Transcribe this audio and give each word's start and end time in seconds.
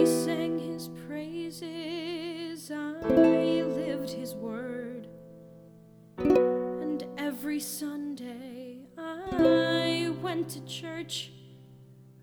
I 0.00 0.04
sang 0.04 0.58
his 0.58 0.88
praises, 1.06 2.70
I 2.70 3.06
lived 3.06 4.08
his 4.08 4.34
word. 4.34 5.08
And 6.16 7.04
every 7.18 7.60
Sunday 7.60 8.78
I 8.96 10.10
went 10.22 10.48
to 10.52 10.64
church. 10.64 11.32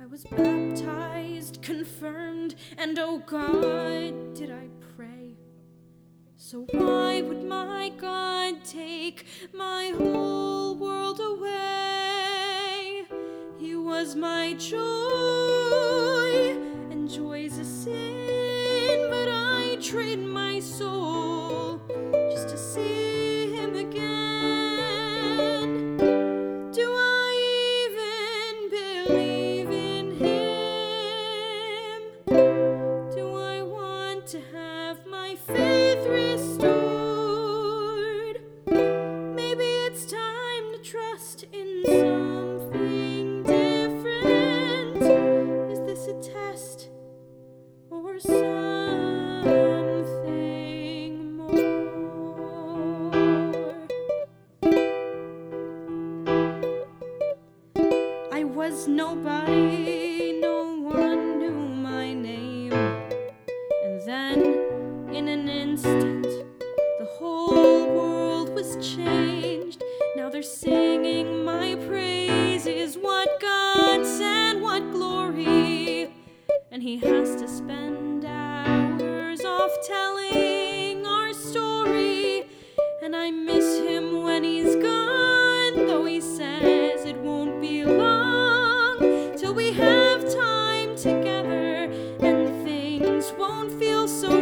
I 0.00 0.06
was 0.06 0.22
baptized, 0.22 1.62
confirmed, 1.62 2.54
and 2.78 2.96
oh 2.96 3.18
God, 3.26 4.34
did 4.34 4.52
I 4.52 4.68
pray. 4.94 5.34
So 6.36 6.66
why 6.70 7.22
would 7.22 7.42
my 7.42 7.90
God 8.00 8.64
take 8.64 9.26
my 9.52 9.92
whole 9.98 10.76
world 10.76 11.18
away? 11.18 13.02
He 13.58 13.74
was 13.74 14.14
my 14.14 14.54
joy, 14.54 15.33
sin, 17.84 19.06
but 19.10 19.28
I 19.28 19.76
trade 19.80 20.24
my 20.24 20.58
soul 20.60 21.13
was 58.70 58.88
nobody, 58.88 60.40
no 60.40 60.64
one 60.80 61.38
knew 61.38 61.52
my 61.52 62.14
name. 62.14 62.72
And 62.72 64.00
then, 64.06 64.38
in 65.12 65.28
an 65.28 65.50
instant, 65.50 66.22
the 66.22 67.08
whole 67.18 67.86
world 67.94 68.48
was 68.54 68.70
changed. 68.76 69.82
Now 70.16 70.30
they're 70.30 70.42
singing 70.42 71.44
my 71.44 71.74
praises. 71.86 72.96
What 72.96 73.28
gods 73.38 74.18
and 74.22 74.62
what 74.62 74.82
glory! 74.92 76.10
And 76.70 76.82
he 76.82 76.96
has 77.00 77.36
to 77.36 77.46
spend 77.46 78.24
hours 78.24 79.44
off 79.44 79.72
telling 79.86 81.04
our 81.06 81.34
story. 81.34 82.46
And 83.02 83.14
I 83.14 83.30
miss 83.30 83.78
him 83.80 83.93
won't 93.38 93.72
feel 93.78 94.06
so 94.06 94.33